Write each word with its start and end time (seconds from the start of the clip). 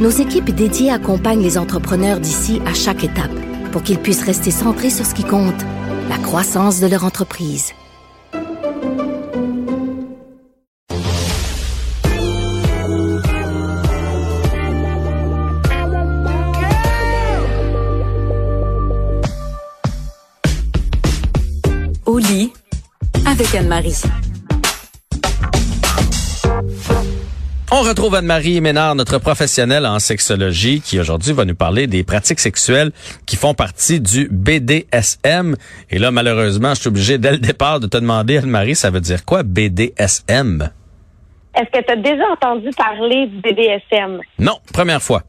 nos 0.00 0.08
équipes 0.08 0.50
dédiées 0.50 0.90
accompagnent 0.90 1.42
les 1.42 1.58
entrepreneurs 1.58 2.20
d'ici 2.20 2.60
à 2.66 2.72
chaque 2.72 3.04
étape 3.04 3.30
pour 3.70 3.82
qu'ils 3.82 3.98
puissent 3.98 4.24
rester 4.24 4.50
centrés 4.50 4.90
sur 4.90 5.04
ce 5.04 5.14
qui 5.14 5.24
compte, 5.24 5.62
la 6.08 6.18
croissance 6.18 6.80
de 6.80 6.86
leur 6.86 7.04
entreprise. 7.04 7.72
Au 22.06 22.18
lit 22.18 22.52
avec 23.26 23.54
Anne-Marie. 23.54 24.02
On 27.72 27.82
retrouve 27.82 28.16
Anne-Marie 28.16 28.60
Ménard, 28.60 28.96
notre 28.96 29.18
professionnelle 29.18 29.86
en 29.86 30.00
sexologie, 30.00 30.80
qui 30.80 30.98
aujourd'hui 30.98 31.32
va 31.32 31.44
nous 31.44 31.54
parler 31.54 31.86
des 31.86 32.02
pratiques 32.02 32.40
sexuelles 32.40 32.90
qui 33.28 33.36
font 33.36 33.54
partie 33.54 34.00
du 34.00 34.28
BDSM. 34.28 35.54
Et 35.88 36.00
là, 36.00 36.10
malheureusement, 36.10 36.74
je 36.74 36.80
suis 36.80 36.88
obligé 36.88 37.16
dès 37.18 37.30
le 37.30 37.38
départ 37.38 37.78
de 37.78 37.86
te 37.86 37.96
demander, 37.96 38.38
Anne-Marie, 38.38 38.74
ça 38.74 38.90
veut 38.90 39.00
dire 39.00 39.24
quoi 39.24 39.44
BDSM? 39.44 40.68
Est-ce 41.54 41.78
que 41.78 41.84
tu 41.84 41.92
as 41.92 41.96
déjà 41.96 42.24
entendu 42.32 42.70
parler 42.76 43.28
du 43.28 43.40
BDSM? 43.40 44.20
Non, 44.40 44.58
première 44.72 45.00
fois. 45.00 45.22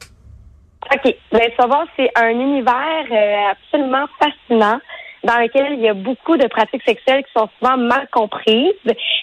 OK. 0.92 1.16
Ben, 1.32 1.42
tu 1.48 1.58
vas 1.60 1.68
voir, 1.68 1.86
c'est 1.96 2.10
un 2.16 2.30
univers 2.30 3.06
euh, 3.12 3.52
absolument 3.52 4.08
fascinant 4.20 4.80
dans 5.24 5.38
lequel 5.38 5.74
il 5.74 5.82
y 5.82 5.90
a 5.90 5.94
beaucoup 5.94 6.38
de 6.38 6.48
pratiques 6.48 6.82
sexuelles 6.86 7.24
qui 7.24 7.32
sont 7.40 7.50
souvent 7.60 7.78
mal 7.78 8.08
comprises, 8.12 8.74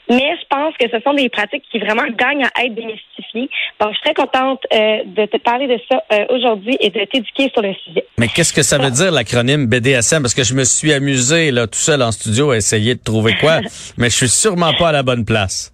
mais 0.08 0.36
je 0.40 0.46
pense 0.48 0.74
que 0.78 0.88
ce 0.90 1.00
sont 1.02 1.14
des 1.14 1.28
pratiques 1.28 1.64
qui 1.70 1.78
vraiment 1.78 2.06
gagnent 2.16 2.46
à 2.54 2.64
être 2.64 2.74
démystifiées. 2.74 3.50
Donc, 3.80 3.90
je 3.90 3.94
suis 3.94 4.02
très 4.04 4.14
contente 4.14 4.60
euh, 4.72 4.98
de 5.04 5.26
te 5.26 5.36
parler 5.38 5.66
de 5.66 5.78
ça 5.90 6.02
euh, 6.12 6.26
aujourd'hui 6.30 6.76
et 6.80 6.90
de 6.90 7.04
t'éduquer 7.04 7.50
sur 7.52 7.62
le 7.62 7.74
sujet. 7.74 8.04
Mais 8.18 8.28
qu'est-ce 8.28 8.52
que 8.52 8.62
ça 8.62 8.78
veut 8.78 8.90
dire 8.90 9.10
l'acronyme 9.10 9.66
BDSM? 9.66 10.22
Parce 10.22 10.34
que 10.34 10.44
je 10.44 10.54
me 10.54 10.64
suis 10.64 10.92
amusé 10.92 11.50
là 11.50 11.66
tout 11.66 11.78
seul 11.78 12.02
en 12.02 12.12
studio 12.12 12.50
à 12.50 12.56
essayer 12.56 12.94
de 12.94 13.02
trouver 13.02 13.34
quoi, 13.40 13.60
mais 13.98 14.10
je 14.10 14.16
suis 14.16 14.28
sûrement 14.28 14.72
pas 14.74 14.90
à 14.90 14.92
la 14.92 15.02
bonne 15.02 15.24
place. 15.24 15.72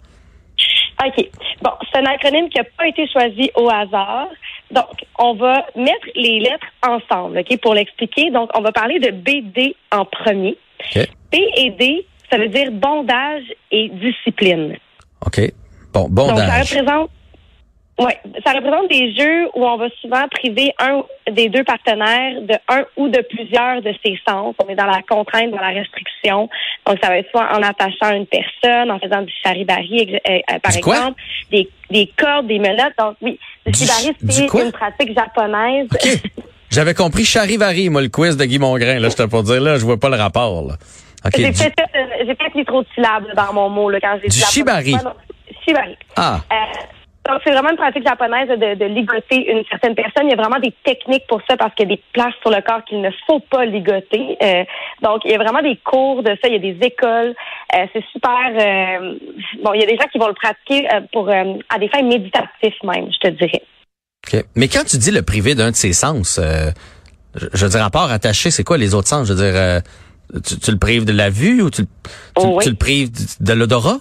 OK. 1.05 1.29
Bon, 1.63 1.71
c'est 1.91 1.99
un 1.99 2.07
acronyme 2.07 2.49
qui 2.49 2.59
n'a 2.59 2.65
pas 2.77 2.87
été 2.87 3.07
choisi 3.09 3.51
au 3.57 3.69
hasard. 3.69 4.29
Donc, 4.75 5.05
on 5.19 5.35
va 5.35 5.65
mettre 5.77 6.07
les 6.15 6.41
lettres 6.41 6.67
ensemble, 6.87 7.39
OK, 7.39 7.61
pour 7.61 7.75
l'expliquer. 7.75 8.31
Donc, 8.31 8.51
on 8.55 8.61
va 8.61 8.73
parler 8.73 8.99
de 8.99 9.11
BD 9.11 9.77
en 9.93 10.05
premier. 10.05 10.57
B 11.33 11.37
et 11.57 11.71
D, 11.71 12.07
ça 12.31 12.39
veut 12.39 12.49
dire 12.49 12.71
bondage 12.73 13.45
et 13.71 13.89
discipline. 13.91 14.77
OK. 15.27 15.41
Bon, 15.93 16.09
Donc, 16.09 16.27
ça 16.29 16.35
bondage. 16.35 16.73
représente, 16.73 17.11
ouais, 17.99 18.19
ça 18.45 18.53
représente 18.53 18.89
des 18.91 19.15
jeux 19.15 19.49
où 19.55 19.65
on 19.67 19.77
va 19.77 19.87
souvent 20.01 20.27
priver 20.31 20.73
un 20.81 21.03
des 21.31 21.49
deux 21.49 21.65
partenaires 21.65 22.41
de 22.43 22.55
un 22.69 22.85
ou 22.97 23.09
de 23.09 23.21
plusieurs 23.23 23.83
de 23.83 23.93
ses 24.05 24.19
sens. 24.29 24.55
On 24.65 24.69
est 24.69 24.75
dans 24.75 24.87
la 24.87 25.01
contrainte, 25.09 25.51
dans 25.51 25.61
la 25.61 25.69
restriction. 25.69 26.49
Donc, 26.87 26.99
ça 27.03 27.09
va 27.09 27.19
être 27.19 27.31
soit 27.31 27.49
en 27.57 27.63
attachant 27.63 28.15
une 28.15 28.27
personne, 28.27 28.91
en 28.91 28.99
faisant 28.99 29.23
du 29.23 29.33
charibari, 29.43 30.15
euh, 30.29 30.31
euh, 30.51 30.59
par 30.63 30.73
Du 30.73 30.79
exemple, 30.79 31.21
des, 31.51 31.69
des 31.91 32.11
cordes, 32.17 32.47
des 32.47 32.59
menottes. 32.59 32.95
Donc, 32.99 33.17
oui, 33.23 33.39
le 33.67 33.73
Du- 33.73 33.85
charibari, 33.87 34.15
du 34.23 34.33
c'est 34.49 34.65
une 34.65 34.73
pratique 34.73 35.15
japonaise. 35.15 35.89
J'avais 36.71 36.95
compris 36.95 37.25
charivari, 37.25 37.89
moi, 37.89 38.03
le 38.03 38.09
quiz 38.09 38.37
de 38.37 38.45
Guy 38.45 38.59
Mongrain. 38.59 38.99
Là, 38.99 39.09
j'étais 39.09 39.29
pour 39.29 39.45
dire, 39.45 39.61
là, 39.61 39.77
je 39.79 39.85
vois 39.85 39.99
pas 40.01 40.09
le 40.09 40.17
rapport. 40.17 40.67
Là. 40.67 40.75
J'ai 41.37 41.51
du- 41.51 41.53
peut-être 41.59 41.81
euh, 41.95 42.35
peut-être 42.35 42.55
mis 42.55 42.65
trop 42.65 42.83
de 42.83 42.89
syllabes 42.95 43.25
dans 43.37 43.53
mon 43.55 43.69
mot 43.71 43.89
là, 43.89 43.99
quand 44.01 44.17
j'ai 44.21 44.29
Du 44.29 44.37
dit 44.39 44.45
shibari. 44.45 44.95
Shibari. 45.65 45.97
Ah. 46.17 46.41
Euh, 46.53 46.57
donc, 47.29 47.41
c'est 47.45 47.53
vraiment 47.53 47.71
une 47.71 47.77
pratique 47.77 48.07
japonaise 48.07 48.49
de, 48.49 48.75
de 48.75 48.85
ligoter 48.85 49.51
une 49.51 49.65
certaine 49.71 49.95
personne. 49.95 50.25
Il 50.27 50.31
y 50.31 50.33
a 50.33 50.37
vraiment 50.37 50.59
des 50.61 50.73
techniques 50.85 51.27
pour 51.27 51.41
ça 51.49 51.57
parce 51.57 51.75
qu'il 51.75 51.89
y 51.89 51.93
a 51.93 51.97
des 51.97 52.03
places 52.13 52.35
sur 52.43 52.51
le 52.51 52.61
corps 52.61 52.85
qu'il 52.85 53.01
ne 53.01 53.11
faut 53.27 53.41
pas 53.41 53.65
ligoter. 53.65 54.37
Euh, 54.43 54.65
donc, 55.03 55.23
il 55.25 55.31
y 55.31 55.35
a 55.35 55.39
vraiment 55.39 55.63
des 55.63 55.77
cours 55.77 56.23
de 56.23 56.31
ça. 56.43 56.49
Il 56.49 56.53
y 56.53 56.57
a 56.57 56.59
des 56.59 56.87
écoles. 56.87 57.35
Euh, 57.75 57.87
c'est 57.93 58.05
super. 58.13 58.31
euh, 58.55 59.19
bon, 59.63 59.73
il 59.75 59.81
y 59.81 59.85
a 59.85 59.87
des 59.87 59.97
gens 59.97 60.07
qui 60.13 60.19
vont 60.19 60.29
le 60.29 60.35
pratiquer 60.35 60.87
euh, 60.93 61.01
pour 61.13 61.29
euh, 61.31 61.55
à 61.71 61.79
des 61.79 61.89
fins 61.89 62.03
méditatives 62.03 62.75
même, 62.83 63.09
je 63.13 63.29
te 63.29 63.35
dirais. 63.35 63.63
OK. 64.27 64.45
Mais 64.57 64.69
quand 64.69 64.85
tu 64.85 64.99
dis 64.99 65.11
le 65.11 65.23
privé 65.23 65.55
d'un 65.55 65.71
de 65.71 65.77
ses 65.77 65.93
sens, 65.93 66.39
euh, 66.43 66.71
je, 67.37 67.47
je 67.53 67.65
veux 67.65 67.71
dire, 67.71 67.85
à 67.85 67.91
part 67.91 68.11
attaché, 68.13 68.51
c'est 68.51 68.65
quoi 68.65 68.77
les 68.79 68.95
autres 68.95 69.09
sens? 69.09 69.27
Je 69.29 69.33
veux 69.33 69.39
dire, 69.51 69.55
euh, 69.61 69.81
tu, 70.47 70.59
tu 70.59 70.71
le 70.71 70.79
prives 70.79 71.05
de 71.05 71.13
la 71.13 71.31
vue 71.31 71.63
ou 71.63 71.71
tu, 71.71 71.83
le- 71.83 71.87
tu, 71.87 72.11
Oh, 72.37 72.55
oui. 72.57 72.65
tu 72.65 72.71
le 72.71 72.77
prives 72.77 73.11
de, 73.41 73.53
l'odorat? 73.55 73.99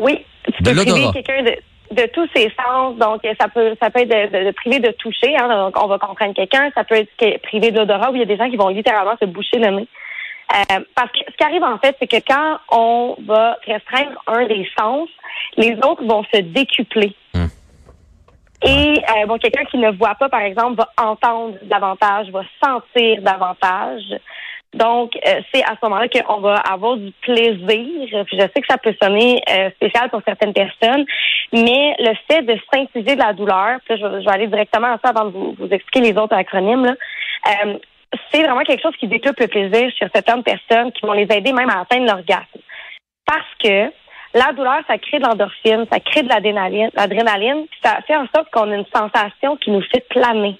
Oui, 0.00 0.24
tu 0.46 0.62
De 0.62 0.70
peux 0.70 0.76
priver 0.76 0.90
l'odorat. 0.90 1.12
quelqu'un 1.12 1.42
de, 1.42 1.54
de 1.94 2.06
tous 2.06 2.28
ses 2.34 2.52
sens. 2.62 2.96
Donc, 2.96 3.22
ça 3.40 3.48
peut 3.48 3.74
ça 3.80 3.90
peut 3.90 4.00
être 4.00 4.08
de, 4.32 4.38
de- 4.38 4.44
de 4.46 4.50
priver 4.52 4.80
de 4.80 4.90
toucher. 4.92 5.36
Hein, 5.36 5.48
donc, 5.48 5.82
on 5.82 5.86
va 5.86 5.98
comprendre 5.98 6.34
quelqu'un. 6.34 6.70
Ça 6.74 6.84
peut 6.84 6.96
être 6.96 7.42
privé 7.42 7.70
de 7.70 7.78
l'odorat 7.78 8.10
où 8.10 8.14
il 8.14 8.20
y 8.20 8.22
a 8.22 8.26
des 8.26 8.36
gens 8.36 8.50
qui 8.50 8.56
vont 8.56 8.68
littéralement 8.68 9.16
se 9.20 9.26
boucher 9.26 9.58
le 9.58 9.70
nez. 9.70 9.88
Euh, 10.54 10.80
parce 10.94 11.10
que 11.10 11.18
ce 11.30 11.36
qui 11.36 11.44
arrive 11.44 11.64
en 11.64 11.78
fait, 11.78 11.96
c'est 11.98 12.06
que 12.06 12.22
quand 12.26 12.58
on 12.70 13.16
va 13.26 13.56
restreindre 13.66 14.22
un 14.26 14.46
des 14.46 14.68
sens, 14.78 15.08
les 15.56 15.74
autres 15.78 16.04
vont 16.04 16.22
se 16.32 16.40
décupler. 16.40 17.14
Hmm. 17.34 17.46
Et 18.66 18.94
euh, 18.98 19.26
bon, 19.26 19.38
quelqu'un 19.38 19.64
qui 19.64 19.78
ne 19.78 19.90
voit 19.90 20.14
pas, 20.14 20.28
par 20.28 20.40
exemple, 20.40 20.76
va 20.76 20.88
entendre 21.02 21.54
davantage, 21.62 22.28
va 22.30 22.42
sentir 22.62 23.20
davantage. 23.22 24.02
Donc, 24.74 25.16
euh, 25.16 25.40
c'est 25.52 25.62
à 25.62 25.76
ce 25.80 25.86
moment-là 25.86 26.08
qu'on 26.08 26.40
va 26.40 26.56
avoir 26.56 26.96
du 26.96 27.12
plaisir. 27.22 28.24
Puis 28.26 28.36
je 28.36 28.40
sais 28.40 28.60
que 28.60 28.66
ça 28.68 28.76
peut 28.76 28.94
sonner 29.00 29.40
euh, 29.48 29.70
spécial 29.70 30.10
pour 30.10 30.20
certaines 30.26 30.52
personnes, 30.52 31.04
mais 31.52 31.94
le 32.00 32.12
fait 32.28 32.42
de 32.42 32.58
s'infliger 32.72 33.14
de 33.14 33.20
la 33.20 33.32
douleur, 33.32 33.78
puis 33.84 33.96
là, 33.96 34.10
je, 34.20 34.24
vais- 34.24 34.30
aller 34.30 34.48
directement 34.48 34.88
à 34.88 34.98
ça 35.02 35.10
avant 35.10 35.26
de 35.26 35.30
vous, 35.30 35.56
expliquer 35.70 36.12
les 36.12 36.18
autres 36.18 36.34
acronymes, 36.34 36.86
là, 36.86 36.94
euh, 37.48 37.78
c'est 38.32 38.42
vraiment 38.42 38.62
quelque 38.62 38.82
chose 38.82 38.96
qui 38.98 39.06
décuple 39.06 39.42
le 39.42 39.48
plaisir 39.48 39.90
chez 39.96 40.06
certaines 40.12 40.42
personnes 40.42 40.90
qui 40.92 41.06
vont 41.06 41.12
les 41.12 41.28
aider 41.30 41.52
même 41.52 41.70
à 41.70 41.80
atteindre 41.80 42.06
l'orgasme. 42.06 42.60
Parce 43.26 43.46
que 43.62 43.92
la 44.34 44.52
douleur, 44.52 44.80
ça 44.88 44.98
crée 44.98 45.18
de 45.20 45.24
l'endorphine, 45.24 45.86
ça 45.90 46.00
crée 46.00 46.22
de 46.22 46.28
l'adrénaline, 46.28 46.90
l'adrénaline, 46.94 47.66
puis 47.70 47.80
ça 47.82 47.98
fait 48.06 48.16
en 48.16 48.26
sorte 48.34 48.50
qu'on 48.50 48.70
a 48.72 48.74
une 48.74 48.86
sensation 48.94 49.56
qui 49.56 49.70
nous 49.70 49.82
fait 49.82 50.04
planer. 50.08 50.56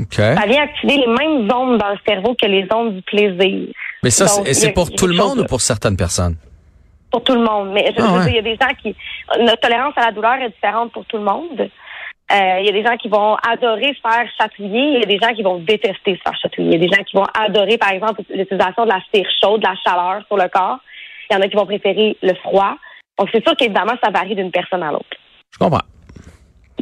OK. 0.00 0.14
Ça 0.14 0.46
vient 0.46 0.62
activer 0.64 0.96
les 0.98 1.06
mêmes 1.06 1.50
ondes 1.52 1.78
dans 1.78 1.90
le 1.90 1.98
cerveau 2.06 2.34
que 2.34 2.46
les 2.46 2.66
ondes 2.74 2.96
du 2.96 3.02
plaisir. 3.02 3.68
Mais 4.02 4.10
ça, 4.10 4.26
c'est- 4.26 4.72
pour 4.72 4.90
tout 4.90 5.06
le 5.06 5.14
monde 5.14 5.40
ou 5.40 5.44
pour 5.44 5.60
certaines 5.60 5.96
personnes? 5.96 6.36
Pour 7.12 7.22
tout 7.22 7.34
le 7.34 7.44
monde. 7.44 7.70
Mais 7.72 7.92
je, 7.96 8.02
Ah 8.02 8.06
je 8.08 8.12
veux 8.12 8.18
ouais. 8.18 8.24
dire, 8.24 8.32
il 8.32 8.36
y 8.36 8.38
a 8.38 8.42
des 8.42 8.56
gens 8.60 8.74
qui... 8.82 8.96
Notre 9.40 9.60
tolérance 9.60 9.94
à 9.96 10.06
la 10.06 10.12
douleur 10.12 10.34
est 10.34 10.48
différente 10.50 10.90
pour 10.92 11.04
tout 11.06 11.16
le 11.16 11.22
monde. 11.22 11.60
Euh, 12.32 12.56
il 12.60 12.66
y 12.66 12.68
a 12.70 12.72
des 12.72 12.82
gens 12.82 12.96
qui 12.96 13.08
vont 13.08 13.36
adorer 13.48 13.94
se 13.94 14.00
faire 14.00 14.26
chatouiller. 14.36 14.94
Il 14.94 14.98
y 15.00 15.02
a 15.02 15.06
des 15.06 15.18
gens 15.18 15.32
qui 15.32 15.42
vont 15.42 15.58
détester 15.58 16.16
se 16.16 16.20
faire 16.22 16.36
chatouiller. 16.42 16.74
Il 16.76 16.82
y 16.82 16.84
a 16.84 16.88
des 16.88 16.96
gens 16.96 17.02
qui 17.04 17.14
vont 17.16 17.26
adorer, 17.38 17.78
par 17.78 17.92
exemple, 17.92 18.22
l'utilisation 18.34 18.84
de 18.84 18.90
la 18.90 19.00
cire 19.14 19.28
chaude, 19.40 19.60
de 19.60 19.66
la 19.68 19.76
chaleur 19.86 20.22
sur 20.26 20.36
le 20.36 20.48
corps. 20.48 20.78
Il 21.30 21.34
y 21.34 21.36
en 21.36 21.40
a 21.42 21.48
qui 21.48 21.54
vont 21.56 21.66
préférer 21.66 22.16
le 22.22 22.34
froid. 22.36 22.74
Donc, 23.18 23.28
c'est 23.32 23.44
sûr 23.46 23.54
qu'évidemment, 23.56 23.92
ça 24.02 24.10
varie 24.10 24.34
d'une 24.34 24.50
personne 24.50 24.82
à 24.82 24.90
l'autre. 24.90 25.06
Je 25.52 25.58
comprends. 25.58 25.82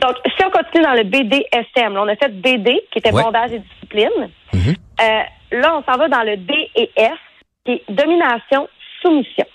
Donc, 0.01 0.17
si 0.37 0.45
on 0.45 0.51
continue 0.51 0.83
dans 0.83 0.95
le 0.95 1.05
BDSM, 1.05 1.95
là, 1.95 2.03
on 2.03 2.09
a 2.09 2.17
fait 2.17 2.29
BD, 2.41 2.83
qui 2.91 2.99
était 2.99 3.13
Ouais. 3.13 3.23
bondage 3.23 3.53
et 3.53 3.59
discipline. 3.61 4.31
Mhm. 4.53 4.75
Euh, 5.01 5.23
là, 5.53 5.77
on 5.77 5.83
s'en 5.91 5.99
va 5.99 6.09
dans 6.09 6.23
le 6.23 6.37
D 6.37 6.71
et 6.75 6.91
F, 6.99 7.19
qui 7.65 7.73
est 7.73 7.85
domination, 7.89 8.69
soumission. 9.01 9.47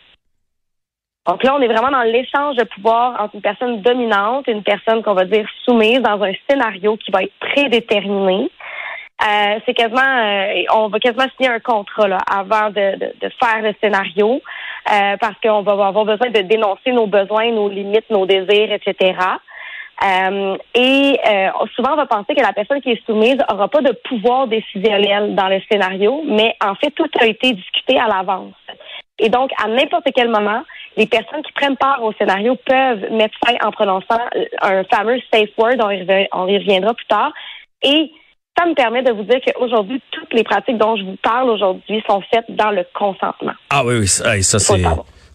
Donc 1.27 1.43
là, 1.43 1.55
on 1.55 1.61
est 1.61 1.67
vraiment 1.67 1.91
dans 1.91 2.03
l'échange 2.03 2.55
de 2.55 2.63
pouvoir 2.63 3.19
entre 3.21 3.35
une 3.35 3.41
personne 3.41 3.81
dominante 3.81 4.47
et 4.47 4.51
une 4.51 4.63
personne 4.63 5.03
qu'on 5.03 5.13
va 5.13 5.25
dire 5.25 5.45
soumise 5.65 5.99
dans 5.99 6.21
un 6.23 6.31
scénario 6.49 6.95
qui 6.95 7.11
va 7.11 7.23
être 7.23 7.33
prédéterminé. 7.39 8.49
Euh, 9.27 9.59
c'est 9.65 9.73
quasiment, 9.73 9.99
euh, 9.99 10.63
on 10.73 10.87
va 10.87 10.99
quasiment 10.99 11.25
signer 11.35 11.49
un 11.49 11.59
contrat 11.59 12.07
là, 12.07 12.19
avant 12.29 12.69
de, 12.69 12.97
de, 12.97 13.13
de 13.19 13.29
faire 13.41 13.61
le 13.61 13.73
scénario, 13.81 14.41
euh, 14.93 15.17
parce 15.19 15.33
qu'on 15.43 15.63
va 15.63 15.71
avoir 15.71 16.05
besoin 16.05 16.29
de 16.29 16.41
dénoncer 16.41 16.91
nos 16.91 17.07
besoins, 17.07 17.51
nos 17.51 17.67
limites, 17.67 18.09
nos 18.09 18.25
désirs, 18.25 18.71
etc. 18.71 19.17
Euh, 20.03 20.57
et 20.75 21.19
euh, 21.27 21.49
souvent, 21.75 21.93
on 21.93 21.95
va 21.95 22.05
penser 22.05 22.35
que 22.35 22.41
la 22.41 22.53
personne 22.53 22.81
qui 22.81 22.91
est 22.91 23.05
soumise 23.05 23.37
aura 23.51 23.67
pas 23.67 23.81
de 23.81 23.93
pouvoir 24.07 24.47
décisionnel 24.47 25.33
dans 25.33 25.47
le 25.47 25.59
scénario, 25.71 26.23
mais 26.27 26.55
en 26.63 26.75
fait, 26.75 26.91
tout 26.91 27.09
a 27.19 27.25
été 27.25 27.53
discuté 27.53 27.97
à 27.97 28.07
l'avance. 28.07 28.53
Et 29.19 29.29
donc, 29.29 29.49
à 29.63 29.67
n'importe 29.67 30.07
quel 30.13 30.29
moment, 30.29 30.61
les 30.97 31.07
personnes 31.07 31.41
qui 31.41 31.51
prennent 31.53 31.77
part 31.77 32.03
au 32.03 32.13
scénario 32.13 32.55
peuvent 32.65 33.11
mettre 33.11 33.35
fin 33.45 33.55
en 33.65 33.71
prononçant 33.71 34.19
un 34.61 34.83
fameux 34.83 35.19
safe 35.33 35.49
word, 35.57 35.77
on 35.79 36.47
y, 36.47 36.57
reviendra 36.57 36.93
plus 36.93 37.07
tard. 37.07 37.31
Et 37.81 38.11
ça 38.57 38.67
me 38.67 38.75
permet 38.75 39.01
de 39.01 39.11
vous 39.11 39.23
dire 39.23 39.39
qu'aujourd'hui, 39.45 40.01
toutes 40.11 40.33
les 40.33 40.43
pratiques 40.43 40.77
dont 40.77 40.95
je 40.95 41.03
vous 41.03 41.17
parle 41.23 41.49
aujourd'hui 41.49 42.03
sont 42.07 42.21
faites 42.31 42.49
dans 42.49 42.71
le 42.71 42.85
consentement. 42.93 43.53
Ah 43.71 43.83
oui, 43.83 43.99
oui, 43.99 44.07
ça, 44.07 44.41
ça, 44.43 44.59
c'est. 44.59 44.83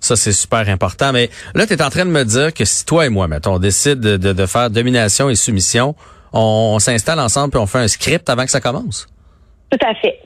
Ça 0.03 0.17
c'est 0.17 0.33
super 0.33 0.69
important. 0.69 1.13
Mais 1.13 1.31
là, 1.55 1.67
tu 1.67 1.73
es 1.73 1.83
en 1.83 1.91
train 1.91 2.05
de 2.05 2.11
me 2.11 2.25
dire 2.25 2.53
que 2.53 2.65
si 2.65 2.85
toi 2.85 3.07
et 3.07 3.09
moi, 3.09 3.29
mettons, 3.29 3.55
on 3.55 3.59
décide 3.59 4.01
de, 4.01 4.17
de, 4.17 4.33
de 4.33 4.47
faire 4.47 4.69
domination 4.71 5.31
et 5.31 5.35
soumission, 5.35 5.95
on, 6.33 6.73
on 6.75 6.79
s'installe 6.79 7.21
ensemble 7.21 7.51
puis 7.51 7.61
on 7.61 7.67
fait 7.67 7.79
un 7.79 7.89
script 7.89 8.29
avant 8.29 8.45
que 8.45 8.51
ça 8.51 8.61
commence? 8.61 9.07
Tout 9.71 9.87
à 9.87 9.95
fait. 9.95 10.21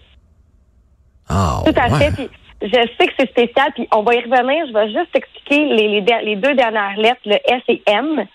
Ah, 1.28 1.62
Tout 1.64 1.74
à 1.76 1.88
ouais. 1.88 1.98
fait. 1.98 2.12
Puis 2.12 2.30
je 2.62 2.68
sais 2.98 3.06
que 3.06 3.12
c'est 3.18 3.30
spécial, 3.30 3.70
puis 3.74 3.86
on 3.92 4.02
va 4.02 4.14
y 4.14 4.18
revenir. 4.20 4.66
Je 4.68 4.72
vais 4.72 4.88
juste 4.88 5.14
expliquer 5.14 5.64
les, 5.66 6.00
les, 6.00 6.24
les 6.24 6.36
deux 6.36 6.54
dernières 6.54 6.96
lettres, 6.96 7.20
le 7.26 7.34
S 7.34 7.62
et 7.68 7.82
M. 7.86 8.26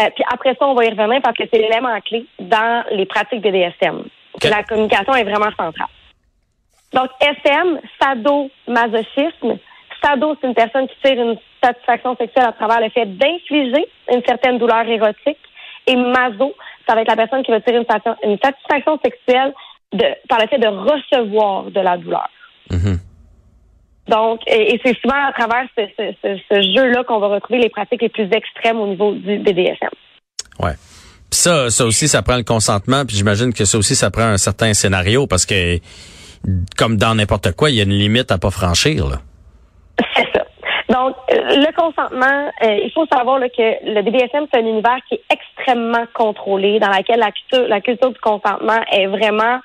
Euh, 0.00 0.08
puis 0.14 0.24
après 0.32 0.54
ça, 0.58 0.66
on 0.66 0.74
va 0.74 0.84
y 0.84 0.90
revenir 0.90 1.20
parce 1.22 1.36
que 1.36 1.44
c'est 1.52 1.58
l'élément 1.58 1.98
clé 2.00 2.26
dans 2.40 2.84
les 2.92 3.06
pratiques 3.06 3.42
BDSM. 3.42 4.04
Ok. 4.34 4.44
La 4.44 4.62
communication 4.64 5.14
est 5.14 5.24
vraiment 5.24 5.50
centrale. 5.50 5.88
Donc, 6.92 7.08
SM, 7.20 7.78
sadomasochisme. 8.00 9.58
Sado, 10.04 10.36
c'est 10.40 10.46
une 10.48 10.54
personne 10.54 10.86
qui 10.88 10.94
tire 11.04 11.20
une 11.20 11.36
satisfaction 11.62 12.16
sexuelle 12.16 12.46
à 12.46 12.52
travers 12.52 12.80
le 12.80 12.90
fait 12.90 13.06
d'infliger 13.06 13.86
une 14.12 14.22
certaine 14.26 14.58
douleur 14.58 14.86
érotique. 14.88 15.38
Et 15.86 15.96
maso, 15.96 16.54
ça 16.88 16.94
va 16.94 17.02
être 17.02 17.08
la 17.08 17.16
personne 17.16 17.42
qui 17.42 17.50
va 17.50 17.60
tirer 17.60 17.76
une, 17.78 17.84
satisfaction- 17.84 18.16
une 18.30 18.38
satisfaction 18.42 18.98
sexuelle 19.04 19.52
de, 19.92 20.04
par 20.28 20.40
le 20.40 20.46
fait 20.48 20.58
de 20.58 20.66
recevoir 20.68 21.64
de 21.64 21.80
la 21.80 21.96
douleur. 21.98 22.28
Mhm. 22.70 22.98
Donc, 24.08 24.40
et, 24.46 24.74
et 24.74 24.80
c'est 24.84 24.96
souvent 25.00 25.26
à 25.28 25.32
travers 25.32 25.64
ce, 25.76 25.82
ce- 25.96 26.12
ce- 26.22 26.40
ce 26.50 26.62
jeu-là 26.76 27.04
qu'on 27.04 27.18
va 27.20 27.28
retrouver 27.28 27.60
les 27.60 27.68
pratiques 27.68 28.02
les 28.02 28.08
plus 28.08 28.28
extrêmes 28.32 28.80
au 28.80 28.86
niveau 28.88 29.12
du 29.12 29.38
BDSM. 29.38 29.90
Ouais. 30.60 30.72
Puis 31.30 31.38
ça, 31.40 31.70
ça 31.70 31.84
aussi, 31.84 32.08
ça 32.08 32.22
prend 32.22 32.36
le 32.36 32.42
consentement. 32.42 33.04
Puis 33.06 33.16
j'imagine 33.16 33.52
que 33.54 33.64
ça 33.64 33.78
aussi, 33.78 33.94
ça 33.94 34.10
prend 34.10 34.22
un 34.24 34.38
certain 34.38 34.74
scénario 34.74 35.26
parce 35.26 35.46
que, 35.46 35.78
comme 36.76 36.96
dans 36.96 37.14
n'importe 37.14 37.52
quoi, 37.52 37.70
il 37.70 37.76
y 37.76 37.80
a 37.80 37.84
une 37.84 37.90
limite 37.90 38.30
à 38.32 38.38
pas 38.38 38.50
franchir. 38.50 39.08
Là. 39.08 39.16
C'est 40.14 40.28
ça. 40.34 40.44
Donc, 40.88 41.16
euh, 41.30 41.56
le 41.56 41.72
consentement, 41.74 42.50
euh, 42.62 42.78
il 42.84 42.90
faut 42.92 43.06
savoir 43.06 43.40
que 43.40 43.92
le 43.92 44.02
BDSM, 44.02 44.46
c'est 44.52 44.60
un 44.60 44.66
univers 44.66 44.98
qui 45.08 45.14
est 45.14 45.22
extrêmement 45.32 46.04
contrôlé, 46.12 46.78
dans 46.80 46.88
lequel 46.88 47.20
la 47.20 47.30
culture, 47.30 47.68
la 47.68 47.80
culture 47.80 48.10
du 48.10 48.20
consentement 48.20 48.80
est 48.90 49.06
vraiment 49.06 49.60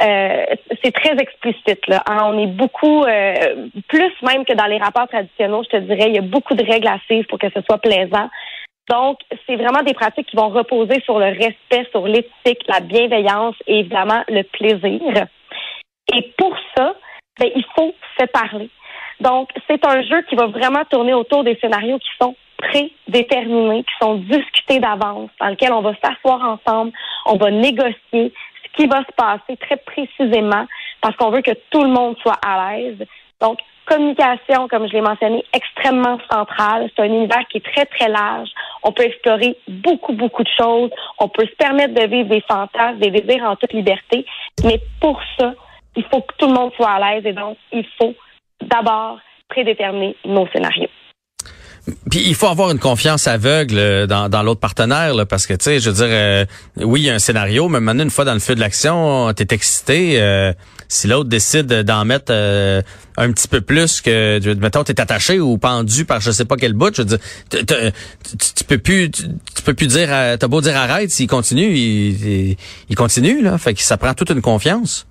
euh, 0.00 0.44
c'est 0.82 0.92
très 0.92 1.16
explicite. 1.16 1.84
Hein, 2.06 2.22
On 2.24 2.38
est 2.38 2.46
beaucoup, 2.46 3.04
plus 3.88 4.12
même 4.22 4.44
que 4.44 4.54
dans 4.54 4.66
les 4.66 4.78
rapports 4.78 5.06
traditionnels, 5.06 5.62
je 5.64 5.76
te 5.76 5.82
dirais, 5.82 6.08
il 6.08 6.14
y 6.14 6.18
a 6.18 6.22
beaucoup 6.22 6.54
de 6.54 6.64
règles 6.64 6.88
à 6.88 6.98
suivre 7.06 7.28
pour 7.28 7.38
que 7.38 7.50
ce 7.54 7.60
soit 7.62 7.78
plaisant. 7.78 8.28
Donc, 8.90 9.18
c'est 9.46 9.56
vraiment 9.56 9.82
des 9.82 9.94
pratiques 9.94 10.28
qui 10.28 10.36
vont 10.36 10.48
reposer 10.48 11.00
sur 11.04 11.18
le 11.18 11.26
respect, 11.26 11.88
sur 11.92 12.06
l'éthique, 12.06 12.62
la 12.66 12.80
bienveillance 12.80 13.54
et 13.66 13.80
évidemment 13.80 14.24
le 14.28 14.42
plaisir. 14.42 15.26
Et 16.12 16.32
pour 16.36 16.56
ça, 16.76 16.94
ben, 17.38 17.50
il 17.54 17.64
faut 17.76 17.94
se 18.18 18.26
parler. 18.26 18.68
Donc, 19.22 19.50
c'est 19.68 19.86
un 19.86 20.02
jeu 20.02 20.22
qui 20.22 20.34
va 20.34 20.46
vraiment 20.48 20.82
tourner 20.90 21.14
autour 21.14 21.44
des 21.44 21.56
scénarios 21.60 21.98
qui 21.98 22.10
sont 22.20 22.34
prédéterminés, 22.58 23.84
qui 23.84 23.94
sont 24.00 24.16
discutés 24.16 24.80
d'avance, 24.80 25.30
dans 25.40 25.46
lesquels 25.46 25.72
on 25.72 25.80
va 25.80 25.92
s'asseoir 26.02 26.58
ensemble, 26.58 26.92
on 27.26 27.36
va 27.36 27.50
négocier 27.52 27.94
ce 28.12 28.76
qui 28.76 28.86
va 28.86 28.98
se 28.98 29.12
passer 29.16 29.56
très 29.58 29.76
précisément 29.76 30.66
parce 31.00 31.16
qu'on 31.16 31.30
veut 31.30 31.42
que 31.42 31.52
tout 31.70 31.82
le 31.82 31.90
monde 31.90 32.16
soit 32.20 32.38
à 32.44 32.74
l'aise. 32.74 32.98
Donc, 33.40 33.58
communication, 33.86 34.66
comme 34.68 34.88
je 34.88 34.92
l'ai 34.92 35.00
mentionné, 35.00 35.44
extrêmement 35.52 36.18
centrale. 36.30 36.90
C'est 36.94 37.02
un 37.02 37.06
univers 37.06 37.46
qui 37.48 37.58
est 37.58 37.72
très, 37.74 37.86
très 37.86 38.08
large. 38.08 38.48
On 38.82 38.90
peut 38.90 39.04
explorer 39.04 39.56
beaucoup, 39.68 40.14
beaucoup 40.14 40.42
de 40.42 40.50
choses. 40.56 40.90
On 41.18 41.28
peut 41.28 41.46
se 41.46 41.56
permettre 41.56 41.94
de 41.94 42.06
vivre 42.06 42.28
des 42.28 42.42
fantasmes, 42.48 42.98
des 42.98 43.10
désirs 43.10 43.44
en 43.44 43.56
toute 43.56 43.72
liberté. 43.72 44.24
Mais 44.64 44.80
pour 45.00 45.20
ça, 45.38 45.54
il 45.94 46.04
faut 46.04 46.22
que 46.22 46.34
tout 46.38 46.46
le 46.46 46.54
monde 46.54 46.72
soit 46.74 46.90
à 46.90 46.98
l'aise 46.98 47.26
et 47.26 47.32
donc, 47.32 47.56
il 47.72 47.86
faut 48.00 48.14
d'abord 48.70 49.18
prédéterminer 49.48 50.16
nos 50.24 50.46
scénarios. 50.48 50.88
Puis 52.10 52.22
il 52.26 52.36
faut 52.36 52.46
avoir 52.46 52.70
une 52.70 52.78
confiance 52.78 53.26
aveugle 53.26 53.76
euh, 53.76 54.06
dans, 54.06 54.28
dans 54.28 54.44
l'autre 54.44 54.60
partenaire, 54.60 55.14
là, 55.14 55.26
parce 55.26 55.46
que 55.48 55.54
tu 55.54 55.64
sais, 55.64 55.80
je 55.80 55.90
veux 55.90 55.96
dire, 55.96 56.06
euh, 56.08 56.44
oui, 56.76 57.00
il 57.00 57.06
y 57.06 57.10
a 57.10 57.14
un 57.14 57.18
scénario, 57.18 57.68
mais 57.68 57.80
maintenant 57.80 58.04
une 58.04 58.10
fois 58.10 58.24
dans 58.24 58.34
le 58.34 58.38
feu 58.38 58.54
de 58.54 58.60
l'action, 58.60 59.32
t'es 59.34 59.52
excité. 59.52 60.20
euh, 60.20 60.52
si 60.86 61.08
l'autre 61.08 61.28
décide 61.28 61.66
d'en 61.66 62.04
mettre 62.04 62.30
euh, 62.30 62.82
un 63.16 63.32
petit 63.32 63.48
peu 63.48 63.62
plus 63.62 64.00
que, 64.00 64.54
mettons, 64.54 64.84
t'es 64.84 65.00
attaché 65.00 65.40
ou 65.40 65.58
pendu 65.58 66.04
par 66.04 66.20
je 66.20 66.30
sais 66.30 66.44
pas 66.44 66.56
quel 66.56 66.74
bout, 66.74 66.94
je 66.94 67.02
veux 67.02 67.08
dire, 67.08 67.18
tu, 67.50 68.64
peux 68.64 68.78
plus, 68.78 69.10
tu, 69.10 69.24
tu 69.54 69.62
peux 69.64 69.74
plus 69.74 69.88
dire, 69.88 70.08
t'as 70.38 70.48
beau 70.48 70.60
dire 70.60 70.76
arrête, 70.76 71.10
s'il 71.10 71.26
continue, 71.26 71.72
il, 71.74 72.50
il, 72.50 72.56
il 72.90 72.94
continue 72.94 73.42
là. 73.42 73.58
Fait 73.58 73.74
que 73.74 73.82
ça 73.82 73.96
prend 73.96 74.14
toute 74.14 74.30
une 74.30 74.42
confiance. 74.42 75.06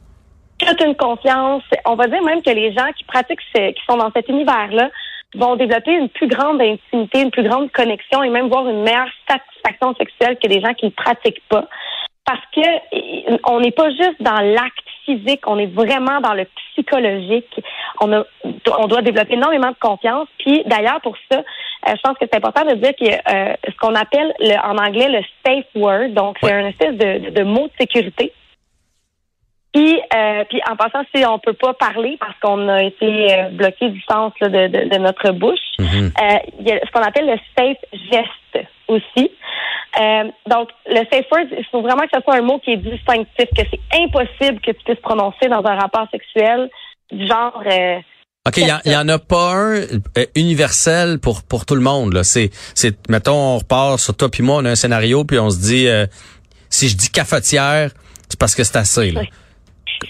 Toute 0.65 0.81
une 0.81 0.95
confiance. 0.95 1.63
On 1.85 1.95
va 1.95 2.07
dire 2.07 2.21
même 2.23 2.41
que 2.41 2.49
les 2.51 2.73
gens 2.73 2.87
qui 2.97 3.03
pratiquent, 3.03 3.41
ce- 3.55 3.71
qui 3.71 3.81
sont 3.89 3.97
dans 3.97 4.11
cet 4.15 4.27
univers-là, 4.29 4.89
vont 5.35 5.55
développer 5.55 5.91
une 5.93 6.09
plus 6.09 6.27
grande 6.27 6.61
intimité, 6.61 7.21
une 7.21 7.31
plus 7.31 7.43
grande 7.47 7.71
connexion 7.71 8.21
et 8.23 8.29
même 8.29 8.49
voir 8.49 8.67
une 8.67 8.81
meilleure 8.83 9.07
satisfaction 9.29 9.95
sexuelle 9.95 10.37
que 10.41 10.47
des 10.47 10.59
gens 10.59 10.73
qui 10.73 10.85
ne 10.87 10.91
pratiquent 10.91 11.43
pas. 11.47 11.65
Parce 12.25 12.41
que 12.53 12.61
euh, 13.31 13.37
on 13.47 13.59
n'est 13.61 13.71
pas 13.71 13.89
juste 13.91 14.21
dans 14.21 14.39
l'acte 14.41 14.85
physique, 15.05 15.41
on 15.47 15.57
est 15.57 15.73
vraiment 15.73 16.19
dans 16.21 16.33
le 16.33 16.45
psychologique. 16.67 17.59
On, 17.99 18.11
a, 18.13 18.23
on 18.77 18.87
doit 18.87 19.01
développer 19.01 19.33
énormément 19.33 19.69
de 19.69 19.75
confiance. 19.79 20.27
Puis 20.37 20.63
d'ailleurs, 20.65 21.01
pour 21.01 21.15
ça, 21.31 21.39
euh, 21.39 21.93
je 21.95 22.01
pense 22.03 22.17
que 22.17 22.25
c'est 22.31 22.35
important 22.35 22.65
de 22.65 22.75
dire 22.75 22.93
que 22.95 23.05
euh, 23.05 23.53
ce 23.67 23.75
qu'on 23.77 23.95
appelle 23.95 24.33
le, 24.39 24.55
en 24.63 24.77
anglais 24.77 25.09
le 25.09 25.21
safe 25.45 25.65
word, 25.75 26.09
donc 26.09 26.37
c'est 26.43 26.51
un 26.51 26.67
espèce 26.67 26.95
de, 26.95 27.25
de, 27.25 27.29
de 27.31 27.43
mot 27.43 27.67
de 27.67 27.73
sécurité 27.79 28.31
puis, 29.73 29.99
euh, 30.15 30.43
puis 30.49 30.61
en 30.69 30.75
passant, 30.75 31.03
si 31.15 31.23
on 31.25 31.39
peut 31.39 31.53
pas 31.53 31.73
parler 31.73 32.17
parce 32.19 32.37
qu'on 32.41 32.67
a 32.69 32.83
été 32.83 33.33
euh, 33.33 33.49
bloqué 33.49 33.89
du 33.89 34.01
sens 34.09 34.33
là, 34.41 34.49
de, 34.49 34.67
de, 34.67 34.89
de 34.89 34.97
notre 34.97 35.31
bouche, 35.31 35.59
Mhm. 35.79 36.11
euh, 36.21 36.37
il 36.59 36.67
y 36.67 36.71
a 36.71 36.79
ce 36.85 36.91
qu'on 36.91 37.01
appelle 37.01 37.27
le 37.27 37.37
safe 37.57 37.77
geste 38.11 38.67
aussi. 38.87 39.31
Euh, 39.99 40.23
donc, 40.49 40.69
le 40.87 41.01
safe 41.11 41.25
word, 41.31 41.45
il 41.57 41.65
faut 41.71 41.81
vraiment 41.81 42.03
que 42.03 42.09
ce 42.13 42.21
soit 42.21 42.35
un 42.35 42.41
mot 42.41 42.59
qui 42.59 42.71
est 42.71 42.77
distinctif, 42.77 43.45
que 43.57 43.63
c'est 43.69 43.99
impossible 44.01 44.59
que 44.61 44.71
tu 44.71 44.83
puisses 44.85 44.99
prononcer 45.01 45.47
dans 45.49 45.63
un 45.65 45.75
rapport 45.75 46.07
sexuel 46.11 46.69
du 47.11 47.27
genre. 47.27 47.61
euh, 47.65 47.97
OK, 48.47 48.57
il 48.57 48.67
y, 48.67 48.71
en- 48.71 48.79
il 48.85 48.91
y 48.91 48.97
en 48.97 49.07
a 49.09 49.19
pas 49.19 49.53
un 49.53 49.75
euh, 49.81 50.25
universel 50.35 51.19
pour 51.19 51.43
pour 51.43 51.65
tout 51.65 51.75
le 51.75 51.81
monde 51.81 52.13
là. 52.13 52.23
C'est 52.23 52.49
c'est 52.73 52.95
mettons 53.09 53.33
on 53.35 53.57
repart 53.59 53.99
sur 53.99 54.15
toi 54.17 54.29
puis 54.29 54.41
moi, 54.43 54.55
on 54.57 54.65
a 54.65 54.71
un 54.71 54.75
scénario 54.75 55.23
puis 55.25 55.37
on 55.39 55.49
se 55.51 55.59
dit 55.59 55.87
euh, 55.87 56.07
si 56.69 56.89
je 56.89 56.97
dis 56.97 57.11
cafetière, 57.11 57.91
c'est 58.29 58.39
parce 58.39 58.55
que 58.55 58.63
c'est 58.63 58.77
assez 58.77 59.11
là. 59.11 59.21
Oui. 59.21 59.29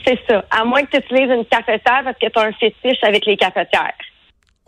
C'est 0.06 0.20
ça. 0.30 0.44
À 0.52 0.64
moins 0.66 0.84
que 0.84 0.92
tu 0.92 0.98
utilises 0.98 1.32
une 1.32 1.46
cafetière 1.46 2.02
parce 2.04 2.18
que 2.18 2.28
tu 2.28 2.40
as 2.40 2.42
un 2.44 2.52
fétiche 2.54 3.04
avec 3.04 3.26
les 3.26 3.38
cafetières. 3.38 3.94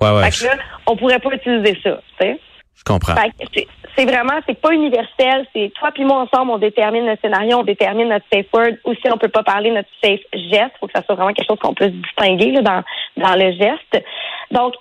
Ouais 0.02 0.10
ouais, 0.12 0.30
Fait 0.32 0.46
que 0.48 0.56
là, 0.56 0.62
on 0.88 0.96
pourrait 0.96 1.20
pas 1.20 1.30
utiliser 1.34 1.80
ça, 1.84 2.00
tu 2.20 2.26
sais. 2.26 2.40
je 2.76 2.84
comprends. 2.84 3.16
Fait 3.16 3.30
que 3.30 3.46
c'est- 3.54 3.68
c'est 3.96 4.06
vraiment, 4.06 4.40
c'est 4.48 4.60
pas 4.60 4.72
universel. 4.74 5.46
C'est 5.54 5.72
toi 5.80 5.92
puis 5.94 6.04
moi 6.04 6.22
ensemble, 6.22 6.52
on 6.52 6.58
détermine 6.58 7.06
le 7.06 7.16
scénario, 7.22 7.60
on 7.60 7.64
détermine 7.64 8.10
notre 8.10 8.26
safe 8.34 8.48
word. 8.54 8.74
Ou 8.86 8.94
si 8.96 9.12
on 9.12 9.18
peut 9.18 9.30
pas 9.30 9.44
parler 9.44 9.70
notre 9.72 9.90
safe 10.04 10.20
geste, 10.34 10.72
faut 10.80 10.88
que 10.88 10.94
ça 10.96 11.04
soit 11.06 11.16
vraiment 11.16 11.32
quelque 11.32 11.48
chose 11.48 11.60
qu'on 11.60 11.76
puisse 11.76 11.92
distinguer 11.92 12.52
là, 12.52 12.62
dans 12.62 12.84
dans 13.18 13.36
le 13.36 13.52
geste. 13.52 14.04
Donc 14.52 14.74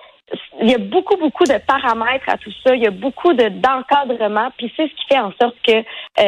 il 0.62 0.70
y 0.70 0.74
a 0.74 0.78
beaucoup, 0.78 1.16
beaucoup 1.18 1.44
de 1.44 1.58
paramètres 1.66 2.24
à 2.26 2.38
tout 2.38 2.50
ça. 2.64 2.74
Il 2.74 2.82
y 2.82 2.86
a 2.86 2.90
beaucoup 2.90 3.34
de 3.34 3.48
d'encadrement. 3.50 4.48
Puis 4.56 4.72
c'est 4.76 4.88
ce 4.88 4.94
qui 4.94 5.04
fait 5.10 5.18
en 5.20 5.30
sorte 5.40 5.56
que 5.66 5.72
euh, 5.72 5.82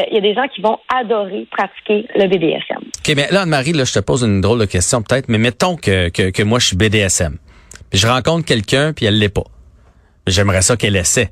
il 0.08 0.14
y 0.14 0.18
a 0.18 0.20
des 0.20 0.34
gens 0.34 0.46
qui 0.48 0.60
vont 0.60 0.78
adorer 0.94 1.46
pratiquer 1.50 2.06
le 2.14 2.26
BDSM. 2.26 2.82
OK, 3.06 3.14
mais 3.16 3.28
là 3.30 3.42
Anne-Marie, 3.42 3.72
là 3.72 3.84
je 3.84 3.92
te 3.92 3.98
pose 3.98 4.22
une 4.22 4.40
drôle 4.40 4.60
de 4.60 4.64
question 4.64 5.02
peut-être, 5.02 5.28
mais 5.28 5.36
mettons 5.36 5.76
que 5.76 6.08
que, 6.08 6.30
que 6.30 6.42
moi 6.42 6.58
je 6.58 6.68
suis 6.68 6.76
BDSM. 6.76 7.36
Puis 7.90 7.98
je 7.98 8.06
rencontre 8.06 8.46
quelqu'un 8.46 8.94
puis 8.94 9.04
elle 9.04 9.18
l'est 9.18 9.28
pas. 9.28 9.44
J'aimerais 10.26 10.62
ça 10.62 10.78
qu'elle 10.78 10.96
essaie. 10.96 11.30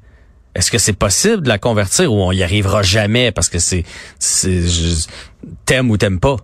Est-ce 0.54 0.70
que 0.70 0.76
c'est 0.76 0.92
possible 0.92 1.42
de 1.42 1.48
la 1.48 1.56
convertir 1.56 2.12
ou 2.12 2.16
on 2.16 2.30
y 2.30 2.42
arrivera 2.42 2.82
jamais 2.82 3.32
parce 3.32 3.48
que 3.48 3.58
c'est 3.58 3.84
c'est 4.18 4.60
t'aimes 5.64 5.90
ou 5.90 5.96
t'aimes 5.96 6.20
pas? 6.20 6.36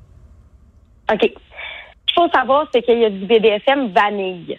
OK. 1.12 1.20
Ce 1.20 1.26
qu'il 1.26 1.32
faut 2.14 2.28
savoir, 2.34 2.66
c'est 2.72 2.80
qu'il 2.80 2.98
y 2.98 3.04
a 3.04 3.10
du 3.10 3.26
BDSM 3.26 3.92
vanille. 3.92 4.58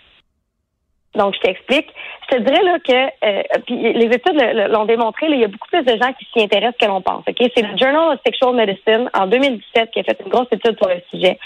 Donc, 1.16 1.34
je 1.36 1.40
t'explique. 1.40 1.88
Je 2.30 2.38
te 2.38 2.42
dirais 2.42 2.64
là 2.64 2.78
que, 2.80 3.26
euh, 3.26 3.44
puis 3.66 3.94
les 3.94 4.06
études 4.06 4.40
l'ont 4.70 4.86
démontré, 4.86 5.28
là, 5.28 5.36
il 5.36 5.42
y 5.42 5.46
a 5.46 5.48
beaucoup 5.48 5.68
plus 5.68 5.84
de 5.84 6.02
gens 6.02 6.14
qui 6.14 6.26
s'y 6.32 6.44
intéressent 6.44 6.78
que 6.80 6.86
l'on 6.86 7.02
pense. 7.02 7.24
Ok, 7.28 7.38
C'est 7.56 7.64
le 7.64 7.78
Journal 7.78 8.14
of 8.14 8.20
Sexual 8.26 8.56
Medicine 8.56 9.10
en 9.14 9.26
2017 9.28 9.92
qui 9.92 10.00
a 10.00 10.04
fait 10.04 10.18
une 10.24 10.30
grosse 10.30 10.48
étude 10.52 10.78
sur 10.78 10.88
le 10.88 11.02
sujet. 11.12 11.40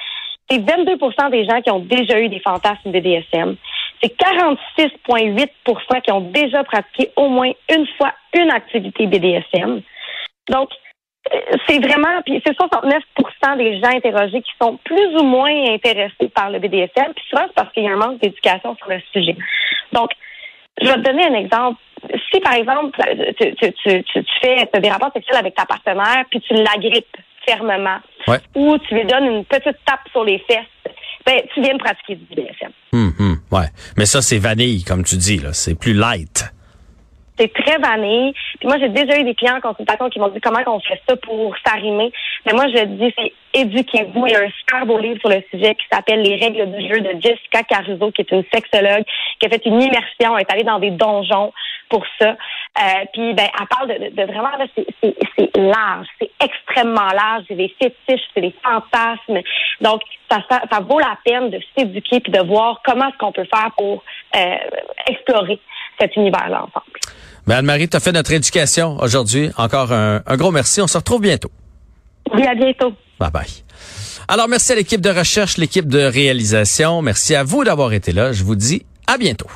C'est 0.49 0.59
22% 0.59 1.31
des 1.31 1.45
gens 1.45 1.61
qui 1.61 1.71
ont 1.71 1.79
déjà 1.79 2.19
eu 2.19 2.27
des 2.27 2.39
fantasmes 2.39 2.91
BDSM. 2.91 3.55
C'est 4.01 4.13
46,8 4.17 6.01
qui 6.01 6.11
ont 6.11 6.21
déjà 6.21 6.63
pratiqué 6.65 7.11
au 7.15 7.29
moins 7.29 7.51
une 7.73 7.87
fois 7.97 8.11
une 8.33 8.51
activité 8.51 9.07
BDSM. 9.07 9.81
Donc, 10.49 10.69
c'est 11.67 11.79
vraiment, 11.79 12.21
puis 12.25 12.41
c'est 12.45 12.55
69 12.55 13.01
des 13.57 13.79
gens 13.79 13.89
interrogés 13.95 14.41
qui 14.41 14.51
sont 14.61 14.77
plus 14.83 15.15
ou 15.19 15.23
moins 15.23 15.73
intéressés 15.73 16.29
par 16.33 16.49
le 16.49 16.59
BDSM, 16.59 17.13
puis 17.15 17.23
souvent 17.29 17.43
c'est 17.47 17.55
parce 17.55 17.71
qu'il 17.73 17.83
y 17.83 17.87
a 17.87 17.91
un 17.91 17.97
manque 17.97 18.19
d'éducation 18.21 18.75
sur 18.75 18.89
le 18.89 18.99
sujet. 19.11 19.35
Donc, 19.91 20.09
Je 20.81 20.87
vais 20.87 20.95
te 20.95 20.99
donner 21.01 21.25
un 21.25 21.35
exemple. 21.35 21.79
Si, 22.31 22.39
par 22.41 22.53
exemple, 22.55 22.99
tu, 23.39 23.53
tu, 23.55 23.73
tu, 23.73 24.03
tu, 24.03 24.23
fais 24.41 24.67
des 24.79 24.89
rapports 24.89 25.11
sexuels 25.13 25.37
avec 25.37 25.55
ta 25.55 25.65
partenaire, 25.65 26.25
puis 26.29 26.41
tu 26.41 26.53
l'agrippes 26.55 27.15
fermement, 27.45 27.99
Ouais. 28.27 28.39
ou 28.55 28.77
tu 28.79 28.95
lui 28.95 29.05
donnes 29.05 29.25
une 29.25 29.45
petite 29.45 29.77
tape 29.85 30.01
sur 30.11 30.23
les 30.23 30.39
fesses, 30.39 30.65
ben, 31.25 31.41
tu 31.53 31.61
viens 31.61 31.73
de 31.73 31.79
pratiquer 31.79 32.15
du 32.15 32.25
BDSM. 32.25 32.71
Hum, 32.91 33.13
hum, 33.19 33.37
ouais. 33.51 33.67
Mais 33.97 34.05
ça, 34.05 34.21
c'est 34.21 34.39
vanille, 34.39 34.83
comme 34.83 35.03
tu 35.03 35.15
dis, 35.15 35.37
là. 35.37 35.53
C'est 35.53 35.77
plus 35.79 35.93
light. 35.93 36.51
C'est 37.37 37.51
très 37.53 37.77
vanille. 37.77 38.33
Puis 38.59 38.67
moi, 38.67 38.77
j'ai 38.79 38.89
déjà 38.89 39.19
eu 39.19 39.23
des 39.23 39.33
clients 39.35 39.57
en 39.57 39.61
consultation 39.61 40.09
qui 40.09 40.19
m'ont 40.19 40.27
dit 40.27 40.41
comment 40.41 40.59
on 40.67 40.79
fait 40.79 41.01
ça 41.07 41.15
pour 41.17 41.55
s'arrimer. 41.65 42.11
Mais 42.45 42.53
moi, 42.53 42.67
je 42.67 42.83
dis, 42.85 43.13
c'est 43.17 43.33
éduquez-vous. 43.53 44.27
Il 44.27 44.33
y 44.33 44.35
a 44.35 44.41
un 44.41 44.49
super 44.49 44.85
beau 44.85 44.97
livre 44.97 45.19
sur 45.19 45.29
le 45.29 45.43
sujet 45.51 45.75
qui 45.75 45.85
s'appelle 45.91 46.21
Les 46.21 46.35
règles 46.35 46.71
du 46.75 46.87
jeu 46.87 47.01
de 47.01 47.21
Jessica 47.21 47.63
Caruso, 47.63 48.11
qui 48.11 48.21
est 48.21 48.31
une 48.31 48.43
sexologue, 48.53 49.03
qui 49.39 49.45
a 49.45 49.49
fait 49.49 49.65
une 49.65 49.81
immersion, 49.81 50.37
elle 50.37 50.41
est 50.41 50.51
allée 50.51 50.63
dans 50.63 50.79
des 50.79 50.91
donjons 50.91 51.53
pour 51.89 52.03
ça. 52.19 52.29
Euh, 52.29 53.05
puis, 53.13 53.33
ben, 53.33 53.47
elle 53.59 53.67
parle 53.67 53.87
de, 53.89 54.05
de, 54.05 54.15
de 54.15 54.23
vraiment, 54.23 54.49
là, 54.57 54.65
c'est, 54.75 55.57
large, 55.57 56.07
c'est 56.19 56.31
extrêmement 56.43 57.11
large. 57.13 57.43
C'est 57.47 57.55
des 57.55 57.73
fétiches, 57.79 58.25
c'est 58.33 58.41
des 58.41 58.55
fantasmes. 58.63 59.41
Donc, 59.81 60.01
ça, 60.29 60.39
ça, 60.49 60.61
ça 60.71 60.79
vaut 60.79 60.99
la 60.99 61.17
peine 61.23 61.51
de 61.51 61.59
s'éduquer 61.77 62.19
puis 62.19 62.31
de 62.31 62.41
voir 62.41 62.81
comment 62.83 63.09
est-ce 63.09 63.17
qu'on 63.17 63.31
peut 63.31 63.47
faire 63.53 63.71
pour 63.77 64.03
euh, 64.35 64.55
explorer 65.07 65.59
cet 65.99 66.15
univers-là 66.15 66.63
ensemble. 66.63 66.92
Ben, 67.47 67.57
Anne-Marie, 67.57 67.89
tu 67.89 67.97
as 67.97 67.99
fait 67.99 68.11
notre 68.13 68.31
éducation 68.31 68.97
aujourd'hui. 69.01 69.49
Encore 69.57 69.91
un, 69.91 70.21
un 70.25 70.37
gros 70.37 70.51
merci. 70.51 70.81
On 70.81 70.87
se 70.87 70.97
retrouve 70.97 71.21
bientôt. 71.21 71.51
Oui, 72.33 72.45
à 72.47 72.55
bientôt. 72.55 72.93
Bye 73.19 73.31
bye. 73.31 73.45
Alors, 74.27 74.47
merci 74.47 74.71
à 74.71 74.75
l'équipe 74.75 75.01
de 75.01 75.09
recherche, 75.09 75.57
l'équipe 75.57 75.87
de 75.87 75.99
réalisation. 75.99 77.01
Merci 77.01 77.35
à 77.35 77.43
vous 77.43 77.63
d'avoir 77.65 77.91
été 77.93 78.13
là. 78.13 78.31
Je 78.31 78.43
vous 78.43 78.55
dis 78.55 78.85
à 79.07 79.17
bientôt. 79.17 79.47